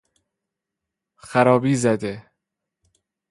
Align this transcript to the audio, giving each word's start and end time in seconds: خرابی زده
خرابی 1.17 1.73
زده 1.75 2.31